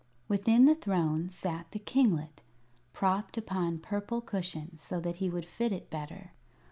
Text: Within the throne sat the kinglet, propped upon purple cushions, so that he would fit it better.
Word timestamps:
Within 0.27 0.65
the 0.65 0.73
throne 0.73 1.29
sat 1.29 1.67
the 1.69 1.77
kinglet, 1.77 2.41
propped 2.91 3.37
upon 3.37 3.77
purple 3.77 4.19
cushions, 4.19 4.81
so 4.81 4.99
that 4.99 5.17
he 5.17 5.29
would 5.29 5.45
fit 5.45 5.71
it 5.71 5.91
better. 5.91 6.31